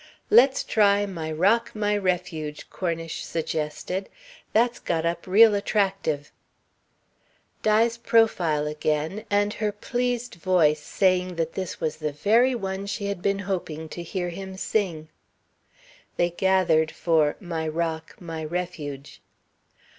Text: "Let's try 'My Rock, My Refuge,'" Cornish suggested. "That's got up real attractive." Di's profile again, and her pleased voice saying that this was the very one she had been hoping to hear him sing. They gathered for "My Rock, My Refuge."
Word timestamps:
"Let's 0.31 0.63
try 0.63 1.05
'My 1.05 1.31
Rock, 1.31 1.75
My 1.75 1.95
Refuge,'" 1.95 2.67
Cornish 2.71 3.23
suggested. 3.23 4.09
"That's 4.51 4.79
got 4.79 5.05
up 5.05 5.27
real 5.27 5.53
attractive." 5.53 6.31
Di's 7.61 7.99
profile 7.99 8.65
again, 8.65 9.25
and 9.29 9.53
her 9.53 9.71
pleased 9.71 10.33
voice 10.33 10.79
saying 10.79 11.35
that 11.35 11.53
this 11.53 11.79
was 11.79 11.97
the 11.97 12.13
very 12.13 12.55
one 12.55 12.87
she 12.87 13.05
had 13.05 13.21
been 13.21 13.37
hoping 13.45 13.87
to 13.89 14.01
hear 14.01 14.29
him 14.29 14.57
sing. 14.57 15.09
They 16.17 16.31
gathered 16.31 16.89
for 16.89 17.35
"My 17.39 17.67
Rock, 17.67 18.19
My 18.19 18.43
Refuge." 18.43 19.21